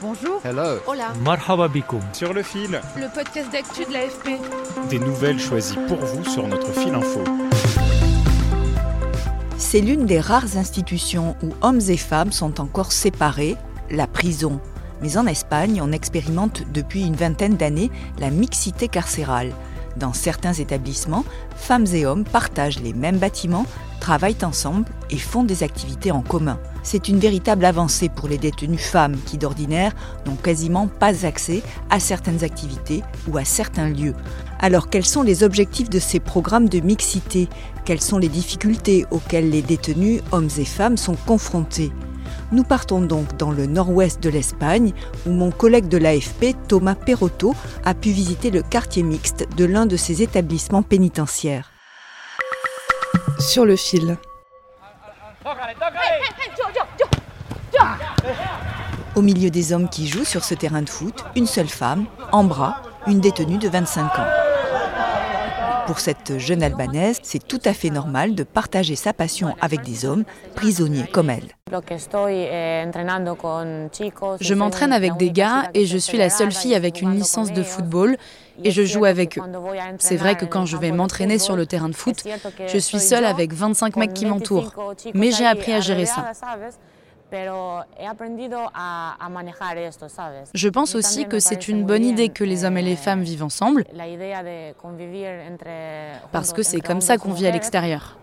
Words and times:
Bonjour. 0.00 0.40
Hello. 0.44 0.78
Hola. 0.86 1.12
Marhaba 1.24 1.68
bikoum. 1.68 2.00
Sur 2.12 2.32
le 2.32 2.42
fil, 2.42 2.80
Le 2.96 3.12
podcast 3.12 3.50
d'actu 3.52 3.84
de 3.84 3.92
l'AFP. 3.92 4.38
des 4.90 4.98
nouvelles 4.98 5.40
choisies 5.40 5.78
pour 5.88 5.98
vous 5.98 6.24
sur 6.24 6.46
notre 6.46 6.72
fil 6.72 6.94
info. 6.94 7.20
C'est 9.56 9.80
l'une 9.80 10.06
des 10.06 10.20
rares 10.20 10.56
institutions 10.56 11.36
où 11.42 11.50
hommes 11.62 11.80
et 11.88 11.96
femmes 11.96 12.32
sont 12.32 12.60
encore 12.60 12.92
séparés, 12.92 13.56
la 13.90 14.06
prison. 14.06 14.60
Mais 15.02 15.16
en 15.16 15.26
Espagne, 15.26 15.80
on 15.82 15.92
expérimente 15.92 16.62
depuis 16.72 17.04
une 17.04 17.14
vingtaine 17.16 17.56
d'années 17.56 17.90
la 18.18 18.30
mixité 18.30 18.88
carcérale. 18.88 19.52
Dans 19.98 20.12
certains 20.12 20.52
établissements, 20.52 21.24
femmes 21.56 21.86
et 21.92 22.06
hommes 22.06 22.24
partagent 22.24 22.80
les 22.80 22.92
mêmes 22.92 23.18
bâtiments, 23.18 23.66
travaillent 23.98 24.44
ensemble 24.44 24.86
et 25.10 25.18
font 25.18 25.42
des 25.42 25.64
activités 25.64 26.12
en 26.12 26.22
commun. 26.22 26.60
C'est 26.84 27.08
une 27.08 27.18
véritable 27.18 27.64
avancée 27.64 28.08
pour 28.08 28.28
les 28.28 28.38
détenues 28.38 28.78
femmes 28.78 29.16
qui 29.26 29.38
d'ordinaire 29.38 29.92
n'ont 30.24 30.36
quasiment 30.36 30.86
pas 30.86 31.26
accès 31.26 31.62
à 31.90 31.98
certaines 31.98 32.44
activités 32.44 33.02
ou 33.26 33.36
à 33.38 33.44
certains 33.44 33.88
lieux. 33.88 34.14
Alors 34.60 34.88
quels 34.88 35.04
sont 35.04 35.22
les 35.22 35.42
objectifs 35.42 35.90
de 35.90 35.98
ces 35.98 36.20
programmes 36.20 36.68
de 36.68 36.78
mixité? 36.78 37.48
Quelles 37.84 38.00
sont 38.00 38.18
les 38.18 38.28
difficultés 38.28 39.04
auxquelles 39.10 39.50
les 39.50 39.62
détenus, 39.62 40.22
hommes 40.30 40.50
et 40.58 40.64
femmes, 40.64 40.96
sont 40.96 41.16
confrontés? 41.26 41.92
Nous 42.52 42.64
partons 42.64 43.00
donc 43.00 43.36
dans 43.36 43.50
le 43.50 43.66
nord-ouest 43.66 44.22
de 44.22 44.30
l'Espagne, 44.30 44.92
où 45.26 45.30
mon 45.30 45.50
collègue 45.50 45.88
de 45.88 45.98
l'AFP, 45.98 46.56
Thomas 46.68 46.94
Perotto, 46.94 47.54
a 47.84 47.94
pu 47.94 48.10
visiter 48.10 48.50
le 48.50 48.62
quartier 48.62 49.02
mixte 49.02 49.46
de 49.56 49.64
l'un 49.64 49.86
de 49.86 49.96
ces 49.96 50.22
établissements 50.22 50.82
pénitentiaires. 50.82 51.70
Sur 53.38 53.64
le 53.64 53.76
fil. 53.76 54.16
Au 59.14 59.22
milieu 59.22 59.50
des 59.50 59.72
hommes 59.72 59.88
qui 59.88 60.06
jouent 60.06 60.24
sur 60.24 60.44
ce 60.44 60.54
terrain 60.54 60.82
de 60.82 60.88
foot, 60.88 61.24
une 61.34 61.46
seule 61.46 61.68
femme, 61.68 62.06
en 62.32 62.44
bras, 62.44 62.82
une 63.06 63.20
détenue 63.20 63.58
de 63.58 63.68
25 63.68 64.04
ans. 64.18 64.26
Pour 65.88 66.00
cette 66.00 66.38
jeune 66.38 66.62
Albanaise, 66.62 67.18
c'est 67.22 67.48
tout 67.48 67.60
à 67.64 67.72
fait 67.72 67.88
normal 67.88 68.34
de 68.34 68.42
partager 68.42 68.94
sa 68.94 69.14
passion 69.14 69.56
avec 69.60 69.80
des 69.80 70.04
hommes, 70.04 70.24
prisonniers 70.54 71.06
comme 71.10 71.30
elle. 71.30 71.57
Je 74.40 74.54
m'entraîne 74.54 74.92
avec 74.92 75.16
des 75.16 75.30
gars 75.30 75.70
et 75.74 75.86
je 75.86 75.98
suis 75.98 76.18
la 76.18 76.30
seule 76.30 76.52
fille 76.52 76.74
avec 76.74 77.02
une 77.02 77.14
licence 77.14 77.52
de 77.52 77.62
football 77.62 78.16
et 78.64 78.70
je 78.70 78.82
joue 78.82 79.04
avec 79.04 79.38
eux. 79.38 79.42
C'est 79.98 80.16
vrai 80.16 80.36
que 80.36 80.44
quand 80.44 80.66
je 80.66 80.76
vais 80.76 80.90
m'entraîner 80.92 81.38
sur 81.38 81.56
le 81.56 81.66
terrain 81.66 81.88
de 81.88 81.94
foot, 81.94 82.24
je 82.66 82.78
suis 82.78 83.00
seule 83.00 83.24
avec 83.24 83.52
25 83.52 83.96
mecs 83.96 84.14
qui 84.14 84.26
m'entourent. 84.26 84.72
Mais 85.14 85.30
j'ai 85.30 85.46
appris 85.46 85.72
à 85.72 85.80
gérer 85.80 86.06
ça. 86.06 86.32
Je 90.54 90.68
pense 90.68 90.94
aussi 90.94 91.26
que 91.26 91.38
c'est 91.40 91.68
une 91.68 91.84
bonne 91.84 92.04
idée 92.04 92.30
que 92.30 92.42
les 92.42 92.64
hommes 92.64 92.78
et 92.78 92.82
les 92.82 92.96
femmes 92.96 93.22
vivent 93.22 93.44
ensemble, 93.44 93.84
parce 96.32 96.52
que 96.54 96.62
c'est 96.62 96.80
comme 96.80 97.02
ça 97.02 97.18
qu'on 97.18 97.32
vit 97.32 97.46
à 97.46 97.50
l'extérieur. 97.50 98.16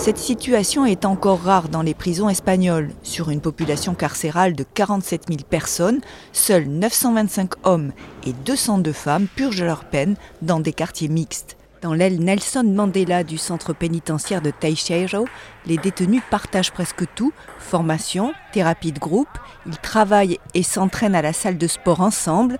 Cette 0.00 0.16
situation 0.16 0.86
est 0.86 1.04
encore 1.04 1.42
rare 1.42 1.68
dans 1.68 1.82
les 1.82 1.92
prisons 1.92 2.30
espagnoles. 2.30 2.88
Sur 3.02 3.28
une 3.28 3.42
population 3.42 3.94
carcérale 3.94 4.54
de 4.54 4.64
47 4.64 5.24
000 5.28 5.40
personnes, 5.48 6.00
seuls 6.32 6.66
925 6.68 7.50
hommes 7.64 7.92
et 8.26 8.32
202 8.32 8.92
femmes 8.92 9.26
purgent 9.26 9.62
leur 9.62 9.84
peine 9.84 10.16
dans 10.40 10.58
des 10.58 10.72
quartiers 10.72 11.08
mixtes. 11.08 11.58
Dans 11.82 11.92
l'aile 11.92 12.18
Nelson 12.18 12.64
Mandela 12.64 13.24
du 13.24 13.36
centre 13.36 13.74
pénitentiaire 13.74 14.40
de 14.40 14.50
Teixeiro, 14.50 15.26
les 15.66 15.76
détenus 15.76 16.22
partagent 16.30 16.72
presque 16.72 17.04
tout, 17.14 17.34
formation, 17.58 18.32
thérapie 18.54 18.92
de 18.92 18.98
groupe, 18.98 19.28
ils 19.66 19.76
travaillent 19.76 20.38
et 20.54 20.62
s'entraînent 20.62 21.14
à 21.14 21.20
la 21.20 21.34
salle 21.34 21.58
de 21.58 21.66
sport 21.66 22.00
ensemble, 22.00 22.56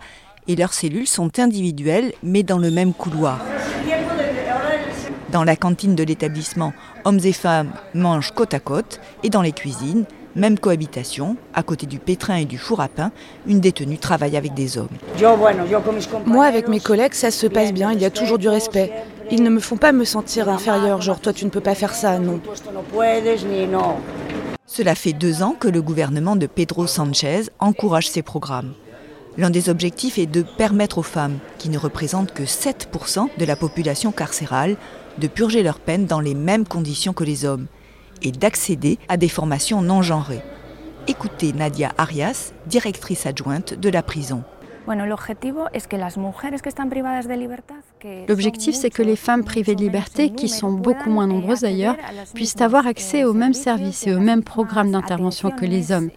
et 0.47 0.57
leurs 0.57 0.75
cellules 0.75 1.09
sont 1.09 1.39
individuelles 1.39 2.13
mais 2.23 2.43
dans 2.43 2.59
le 2.59 2.71
même 2.71 2.93
couloir. 2.93 3.41
Dans 5.33 5.45
la 5.45 5.55
cantine 5.55 5.95
de 5.95 6.03
l'établissement, 6.03 6.73
hommes 7.05 7.21
et 7.23 7.33
femmes 7.33 7.73
mangent 7.95 8.33
côte 8.33 8.53
à 8.53 8.59
côte, 8.59 9.01
et 9.23 9.31
dans 9.31 9.43
les 9.43 9.53
cuisines, 9.53 10.05
même 10.35 10.59
cohabitation, 10.59 11.37
à 11.55 11.63
côté 11.63 11.87
du 11.87 11.99
pétrin 11.99 12.37
et 12.37 12.45
du 12.45 12.59
four 12.59 12.81
à 12.81 12.89
pain, 12.89 13.13
une 13.47 13.61
détenue 13.61 13.99
travaille 13.99 14.37
avec 14.37 14.55
des 14.55 14.79
hommes. 14.79 14.89
Moi, 16.27 16.47
avec 16.47 16.69
mes 16.69 16.81
collègues, 16.81 17.15
ça 17.15 17.31
se 17.31 17.47
passe 17.47 17.73
bien, 17.73 17.93
il 17.93 18.01
y 18.01 18.05
a 18.05 18.11
toujours 18.11 18.39
du 18.39 18.49
respect. 18.49 18.93
Ils 19.31 19.43
ne 19.43 19.51
me 19.51 19.61
font 19.61 19.77
pas 19.77 19.93
me 19.93 20.05
sentir 20.05 20.49
inférieure, 20.49 21.01
genre 21.01 21.21
toi 21.21 21.33
tu 21.33 21.45
ne 21.45 21.51
peux 21.51 21.61
pas 21.61 21.75
faire 21.75 21.95
ça, 21.95 22.19
non. 22.19 22.41
Cela 24.67 24.95
fait 24.95 25.13
deux 25.13 25.43
ans 25.43 25.55
que 25.59 25.69
le 25.69 25.83
gouvernement 25.83 26.37
de 26.37 26.47
Pedro 26.47 26.87
Sanchez 26.87 27.43
encourage 27.59 28.09
ces 28.09 28.23
programmes. 28.23 28.73
L'un 29.39 29.51
des 29.51 29.69
objectifs 29.69 30.19
est 30.19 30.27
de 30.27 30.43
permettre 30.43 30.99
aux 30.99 31.05
femmes, 31.05 31.39
qui 31.59 31.69
ne 31.71 31.79
représentent 31.79 32.33
que 32.33 32.43
7% 32.43 33.29
de 33.39 33.45
la 33.45 33.55
population 33.55 34.11
carcérale, 34.11 34.77
de 35.21 35.29
purger 35.29 35.63
leur 35.63 35.79
peine 35.79 36.07
dans 36.07 36.21
les 36.21 36.35
mêmes 36.35 36.67
conditions 36.67 37.13
que 37.13 37.25
les 37.25 37.45
hommes 37.45 37.67
et 38.23 38.33
d'accéder 38.33 38.99
à 39.09 39.17
des 39.17 39.29
formations 39.29 39.83
non 39.83 40.03
genrées. 40.03 40.43
Écoutez 41.07 41.53
Nadia 41.53 41.93
Arias, 41.99 42.53
directrice 42.67 43.27
adjointe 43.27 43.75
de 43.75 43.89
la 43.89 44.03
prison. 44.03 44.43
L'objectif, 48.29 48.75
c'est 48.75 48.91
que 48.91 49.03
les 49.03 49.17
femmes 49.17 49.45
privées 49.45 49.75
de 49.75 49.83
liberté, 49.83 50.31
qui 50.31 50.49
sont 50.49 50.73
beaucoup 50.73 51.11
moins 51.11 51.27
nombreuses 51.27 51.61
d'ailleurs, 51.61 51.97
puissent 52.35 52.61
avoir 52.61 52.87
accès 52.87 53.25
aux 53.25 53.33
mêmes 53.33 53.55
services 53.55 54.07
et 54.07 54.15
aux 54.15 54.21
mêmes 54.21 54.43
programmes 54.43 54.93
d'intervention 54.93 55.51
que 55.51 55.65
les 55.65 55.93
hommes. 55.93 56.11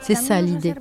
C'est 0.00 0.14
ça 0.14 0.40
l'idée. 0.40 0.74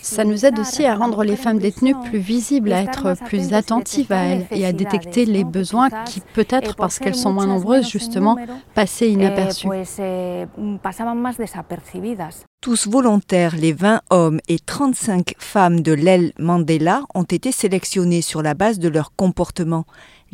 Ça 0.00 0.24
nous 0.24 0.46
aide 0.46 0.58
aussi 0.58 0.84
à 0.84 0.94
rendre 0.94 1.24
les 1.24 1.36
femmes 1.36 1.58
détenues 1.58 1.94
plus 2.04 2.18
visibles, 2.18 2.72
à 2.72 2.82
être 2.82 3.14
plus 3.24 3.52
attentives 3.52 4.12
à 4.12 4.24
elles 4.24 4.46
et 4.50 4.66
à 4.66 4.72
détecter 4.72 5.24
les 5.24 5.44
besoins 5.44 5.88
qui, 6.06 6.20
peut-être 6.34 6.76
parce 6.76 6.98
qu'elles 6.98 7.14
sont 7.14 7.32
moins 7.32 7.46
nombreuses, 7.46 7.88
justement, 7.88 8.36
passaient 8.74 9.10
inaperçus. 9.10 9.68
Tous 12.60 12.86
volontaires, 12.86 13.56
les 13.56 13.72
20 13.72 14.02
hommes 14.10 14.38
et 14.46 14.60
35 14.60 15.34
femmes 15.38 15.80
de 15.80 15.92
l'aile 15.92 16.32
Mandela 16.38 16.91
ont 17.14 17.22
été 17.22 17.52
sélectionnés 17.52 18.22
sur 18.22 18.42
la 18.42 18.54
base 18.54 18.78
de 18.78 18.88
leur 18.88 19.14
comportement. 19.14 19.84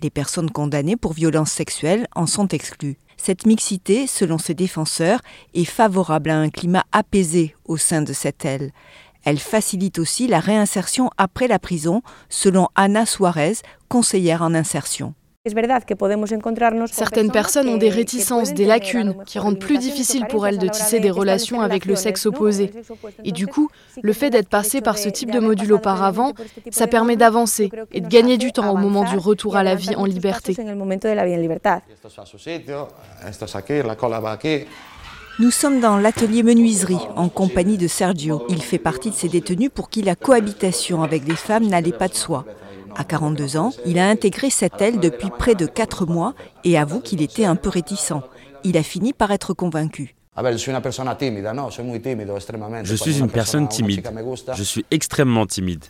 Les 0.01 0.11
personnes 0.11 0.51
condamnées 0.51 0.97
pour 0.97 1.13
violences 1.13 1.53
sexuelles 1.53 2.07
en 2.15 2.27
sont 2.27 2.49
exclues. 2.49 2.99
Cette 3.17 3.47
mixité, 3.47 4.07
selon 4.07 4.39
ses 4.39 4.55
défenseurs, 4.55 5.21
est 5.55 5.65
favorable 5.65 6.31
à 6.31 6.39
un 6.39 6.51
climat 6.51 6.85
apaisé 6.93 7.55
au 7.65 7.77
sein 7.77 8.03
de 8.03 8.13
cette 8.13 8.45
aile. 8.45 8.73
Elle 9.25 9.39
facilite 9.39 9.99
aussi 9.99 10.29
la 10.29 10.41
réinsertion 10.41 11.11
après 11.19 11.49
la 11.49 11.59
prison, 11.59 12.03
selon 12.29 12.69
Ana 12.77 13.05
Suarez, 13.05 13.55
conseillère 13.89 14.43
en 14.43 14.55
insertion. 14.55 15.15
Certaines 16.93 17.31
personnes 17.31 17.69
ont 17.69 17.77
des 17.77 17.89
réticences, 17.89 18.55
des 18.55 18.65
lacunes, 18.65 19.15
qui 19.27 19.39
rendent 19.39 19.59
plus 19.59 19.79
difficile 19.79 20.27
pour 20.29 20.47
elles 20.47 20.59
de 20.59 20.69
tisser 20.69 21.01
des 21.01 21.11
relations 21.11 21.61
avec 21.61 21.85
le 21.87 21.97
sexe 21.97 22.27
opposé. 22.27 22.71
Et 23.25 23.33
du 23.33 23.47
coup, 23.47 23.69
le 24.03 24.13
fait 24.13 24.31
d'être 24.31 24.49
passé 24.49 24.81
par 24.81 24.99
ce 24.99 25.09
type 25.09 25.31
de 25.31 25.41
module 25.41 25.73
auparavant, 25.73 26.33
ça 26.71 26.87
permet 26.87 27.17
d'avancer 27.17 27.71
et 27.93 28.01
de 28.01 28.09
gagner 28.09 28.39
du 28.39 28.53
temps 28.53 28.71
au 28.73 28.77
moment 28.77 29.05
du 29.05 29.17
retour 29.17 29.57
à 29.57 29.63
la 29.63 29.75
vie 29.75 29.95
en 29.97 30.05
liberté. 30.05 30.57
Nous 35.41 35.53
sommes 35.53 35.79
dans 35.79 35.99
l'atelier 35.99 36.43
menuiserie 36.43 36.99
en 37.15 37.29
compagnie 37.29 37.79
de 37.79 37.87
Sergio. 37.87 38.45
Il 38.49 38.61
fait 38.61 38.79
partie 38.79 39.11
de 39.11 39.15
ces 39.15 39.29
détenus 39.29 39.71
pour 39.73 39.89
qui 39.89 40.03
la 40.03 40.17
cohabitation 40.17 41.05
avec 41.05 41.23
des 41.23 41.37
femmes 41.37 41.69
n'allait 41.69 41.93
pas 41.93 42.09
de 42.09 42.15
soi. 42.15 42.45
À 42.97 43.05
42 43.05 43.57
ans, 43.57 43.71
il 43.87 43.99
a 43.99 44.09
intégré 44.09 44.51
cette 44.51 44.81
aile 44.81 45.01
depuis 45.01 45.31
près 45.31 45.55
de 45.55 45.67
4 45.67 46.07
mois 46.07 46.35
et 46.65 46.79
avoue 46.79 47.01
qu'il 47.01 47.23
était 47.23 47.45
un 47.45 47.57
peu 47.57 47.69
réticent. 47.69 48.13
Il 48.65 48.77
a 48.77 48.83
fini 48.83 49.13
par 49.13 49.31
être 49.31 49.55
convaincu. 49.55 50.15
Je 52.85 52.95
suis 52.95 53.19
une 53.19 53.29
personne 53.31 53.69
timide. 53.69 54.09
Je 54.55 54.63
suis 54.63 54.85
extrêmement 54.91 55.47
timide. 55.47 55.85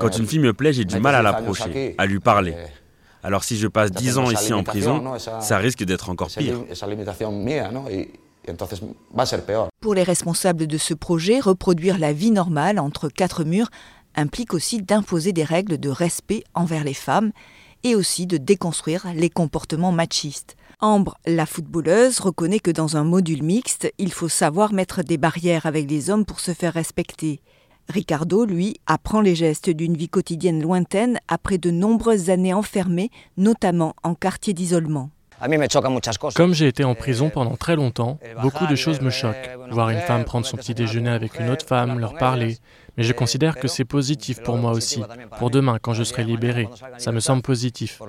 Quand 0.00 0.18
une 0.18 0.26
fille 0.26 0.38
me 0.38 0.52
plaît, 0.52 0.72
j'ai 0.72 0.84
du 0.84 0.98
mal 0.98 1.14
à 1.14 1.22
l'approcher, 1.22 1.94
à 1.98 2.06
lui 2.06 2.20
parler. 2.20 2.54
Eh, 2.56 3.26
Alors 3.26 3.44
si 3.44 3.56
je 3.58 3.68
passe 3.68 3.92
10 3.92 4.18
ans 4.18 4.30
ici 4.30 4.52
en 4.54 4.62
prison, 4.64 5.12
ça 5.40 5.58
risque 5.58 5.84
d'être 5.84 6.08
encore 6.08 6.28
pire. 6.28 6.64
Pour 9.80 9.94
les 9.94 10.02
responsables 10.02 10.66
de 10.66 10.78
ce 10.78 10.94
projet, 10.94 11.40
reproduire 11.40 11.98
la 11.98 12.12
vie 12.12 12.30
normale 12.30 12.78
entre 12.78 13.08
quatre 13.08 13.44
murs 13.44 13.70
implique 14.14 14.54
aussi 14.54 14.82
d'imposer 14.82 15.32
des 15.32 15.44
règles 15.44 15.78
de 15.78 15.88
respect 15.88 16.44
envers 16.54 16.84
les 16.84 16.94
femmes 16.94 17.32
et 17.84 17.94
aussi 17.94 18.26
de 18.26 18.36
déconstruire 18.36 19.06
les 19.14 19.30
comportements 19.30 19.92
machistes. 19.92 20.56
Ambre, 20.80 21.18
la 21.26 21.46
footballeuse, 21.46 22.20
reconnaît 22.20 22.58
que 22.58 22.70
dans 22.70 22.96
un 22.96 23.04
module 23.04 23.42
mixte, 23.42 23.92
il 23.98 24.12
faut 24.12 24.28
savoir 24.28 24.72
mettre 24.72 25.02
des 25.02 25.18
barrières 25.18 25.66
avec 25.66 25.90
les 25.90 26.10
hommes 26.10 26.24
pour 26.24 26.40
se 26.40 26.52
faire 26.52 26.72
respecter. 26.72 27.40
Ricardo, 27.88 28.44
lui, 28.44 28.76
apprend 28.86 29.20
les 29.20 29.34
gestes 29.34 29.68
d'une 29.68 29.96
vie 29.96 30.08
quotidienne 30.08 30.62
lointaine 30.62 31.18
après 31.28 31.58
de 31.58 31.70
nombreuses 31.70 32.30
années 32.30 32.54
enfermées, 32.54 33.10
notamment 33.36 33.94
en 34.02 34.14
quartier 34.14 34.54
d'isolement. 34.54 35.10
Comme 36.34 36.54
j'ai 36.54 36.68
été 36.68 36.84
en 36.84 36.94
prison 36.94 37.30
pendant 37.30 37.56
très 37.56 37.76
longtemps, 37.76 38.18
beaucoup 38.42 38.66
de 38.66 38.74
choses 38.74 39.00
me 39.00 39.10
choquent. 39.10 39.50
Voir 39.70 39.90
une 39.90 40.00
femme 40.00 40.24
prendre 40.24 40.46
son 40.46 40.56
petit 40.56 40.74
déjeuner 40.74 41.10
avec 41.10 41.38
une 41.40 41.50
autre 41.50 41.66
femme, 41.66 41.98
leur 41.98 42.14
parler. 42.14 42.58
Mais 42.96 43.04
je 43.04 43.12
considère 43.12 43.56
que 43.56 43.68
c'est 43.68 43.84
positif 43.84 44.42
pour 44.42 44.56
moi 44.56 44.72
aussi. 44.72 45.02
Pour 45.38 45.50
demain, 45.50 45.78
quand 45.80 45.94
je 45.94 46.02
serai 46.02 46.24
libéré, 46.24 46.68
ça 46.98 47.12
me 47.12 47.20
semble 47.20 47.42
positif. 47.42 48.00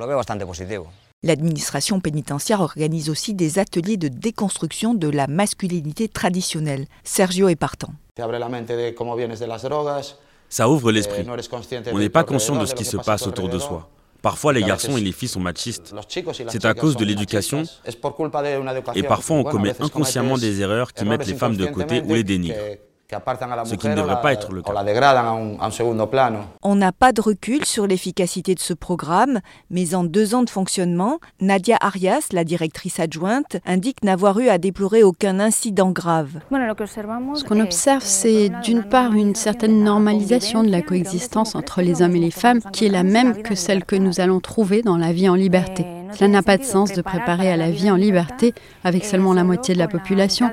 L'administration 1.23 1.99
pénitentiaire 1.99 2.61
organise 2.61 3.09
aussi 3.09 3.35
des 3.35 3.59
ateliers 3.59 3.97
de 3.97 4.07
déconstruction 4.07 4.95
de 4.95 5.07
la 5.07 5.27
masculinité 5.27 6.07
traditionnelle. 6.07 6.85
Sergio 7.03 7.47
est 7.47 7.55
partant. 7.55 7.93
Ça 10.49 10.67
ouvre 10.67 10.91
l'esprit. 10.91 11.25
On 11.93 11.99
n'est 11.99 12.09
pas 12.09 12.23
conscient 12.23 12.59
de 12.59 12.65
ce 12.65 12.73
qui 12.73 12.85
se 12.85 12.97
passe 12.97 13.27
autour 13.27 13.49
de 13.49 13.59
soi. 13.59 13.87
Parfois, 14.21 14.53
les 14.53 14.61
garçons 14.61 14.97
et 14.97 15.01
les 15.01 15.11
filles 15.11 15.29
sont 15.29 15.39
machistes. 15.39 15.93
C'est 16.47 16.65
à 16.65 16.73
cause 16.73 16.95
de 16.95 17.05
l'éducation. 17.05 17.63
Et 18.95 19.03
parfois, 19.03 19.37
on 19.37 19.43
commet 19.43 19.73
inconsciemment 19.79 20.37
des 20.37 20.61
erreurs 20.61 20.93
qui 20.93 21.05
mettent 21.05 21.27
les 21.27 21.35
femmes 21.35 21.57
de 21.57 21.65
côté 21.65 22.01
ou 22.01 22.13
les 22.13 22.23
dénigrent 22.23 22.77
ce 23.65 23.75
qui 23.75 23.87
ne 23.87 23.95
devrait 23.95 24.21
pas 24.21 24.33
être 24.33 24.51
le 24.51 24.61
cas. 24.61 24.73
On 26.63 26.75
n'a 26.75 26.91
pas 26.91 27.11
de 27.11 27.21
recul 27.21 27.65
sur 27.65 27.87
l'efficacité 27.87 28.55
de 28.55 28.59
ce 28.59 28.73
programme, 28.73 29.39
mais 29.69 29.95
en 29.95 30.03
deux 30.03 30.35
ans 30.35 30.43
de 30.43 30.49
fonctionnement, 30.49 31.19
Nadia 31.39 31.77
Arias, 31.81 32.27
la 32.31 32.43
directrice 32.43 32.99
adjointe, 32.99 33.57
indique 33.65 34.03
n'avoir 34.03 34.39
eu 34.39 34.49
à 34.49 34.57
déplorer 34.57 35.03
aucun 35.03 35.39
incident 35.39 35.91
grave. 35.91 36.39
Ce 36.51 37.43
qu'on 37.43 37.59
observe, 37.59 38.03
c'est 38.03 38.49
d'une 38.63 38.83
part 38.83 39.13
une 39.13 39.35
certaine 39.35 39.83
normalisation 39.83 40.63
de 40.63 40.69
la 40.69 40.81
coexistence 40.81 41.55
entre 41.55 41.81
les 41.81 42.01
hommes 42.01 42.15
et 42.15 42.19
les 42.19 42.31
femmes, 42.31 42.61
qui 42.71 42.85
est 42.85 42.89
la 42.89 43.03
même 43.03 43.41
que 43.41 43.55
celle 43.55 43.85
que 43.85 43.95
nous 43.95 44.19
allons 44.19 44.39
trouver 44.39 44.81
dans 44.81 44.97
la 44.97 45.11
vie 45.11 45.29
en 45.29 45.35
liberté. 45.35 45.85
Cela 46.13 46.27
n'a 46.27 46.43
pas 46.43 46.57
de 46.57 46.63
sens 46.63 46.91
de 46.93 47.01
préparer 47.01 47.51
à 47.51 47.57
la 47.57 47.71
vie 47.71 47.91
en 47.91 47.95
liberté 47.95 48.53
avec 48.83 49.05
seulement 49.05 49.33
la 49.33 49.43
moitié 49.43 49.73
de 49.73 49.79
la 49.79 49.87
population. 49.87 50.49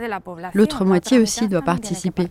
L'autre 0.54 0.84
moitié 0.84 1.18
aussi 1.18 1.48
doit 1.48 1.62
participer. 1.62 2.28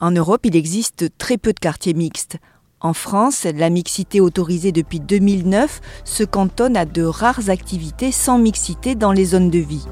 En 0.00 0.10
Europe, 0.10 0.40
il 0.44 0.56
existe 0.56 1.06
très 1.18 1.38
peu 1.38 1.52
de 1.52 1.58
quartiers 1.58 1.94
mixtes. 1.94 2.38
En 2.80 2.92
France, 2.92 3.44
la 3.44 3.70
mixité 3.70 4.20
autorisée 4.20 4.70
depuis 4.70 5.00
2009 5.00 5.80
se 6.04 6.22
cantonne 6.22 6.76
à 6.76 6.84
de 6.84 7.02
rares 7.02 7.50
activités 7.50 8.12
sans 8.12 8.38
mixité 8.38 8.94
dans 8.94 9.10
les 9.10 9.24
zones 9.24 9.50
de 9.50 9.58
vie. 9.58 9.84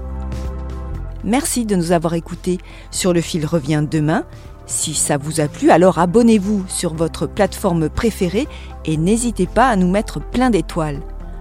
Merci 1.25 1.66
de 1.66 1.75
nous 1.75 1.90
avoir 1.90 2.14
écoutés. 2.14 2.58
Sur 2.92 3.12
le 3.12 3.20
fil 3.20 3.44
revient 3.44 3.84
demain. 3.90 4.25
Si 4.66 4.94
ça 4.94 5.16
vous 5.16 5.40
a 5.40 5.49
plu, 5.49 5.70
alors 5.70 5.99
abonnez-vous 5.99 6.64
sur 6.69 6.94
votre 6.94 7.26
plateforme 7.26 7.88
préférée 7.88 8.46
et 8.84 8.96
n'hésitez 8.96 9.46
pas 9.46 9.69
à 9.69 9.76
nous 9.76 9.90
mettre 9.90 10.20
plein 10.20 10.50
d'étoiles. 10.50 11.00